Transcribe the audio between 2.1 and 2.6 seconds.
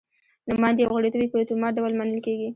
کېږي.